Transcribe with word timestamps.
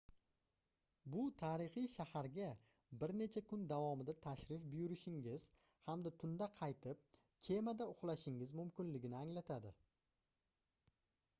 bu 1.15 1.23
tarixiy 1.39 1.83
shaharga 1.95 2.45
bir 3.03 3.11
necha 3.19 3.43
kun 3.51 3.65
davomida 3.71 4.15
tashrif 4.23 4.63
buyurishingiz 4.71 5.45
hamda 5.89 6.13
tunda 6.23 6.47
qaytib 6.55 7.03
kemada 7.49 7.87
uxlashingiz 7.93 8.55
mumkinligini 8.63 9.19
anglatadi 9.21 9.75